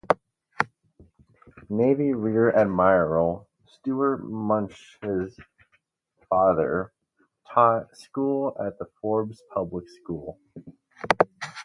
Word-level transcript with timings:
Navy 1.69 2.11
Rear 2.15 2.49
Admiral 2.53 3.47
Stuart 3.67 4.23
Munsch's 4.27 5.39
father 6.27 6.91
taught 7.47 7.95
school 7.95 8.57
at 8.59 8.79
the 8.79 8.87
Forbes 8.99 9.43
Public 9.53 9.87
School. 9.87 10.39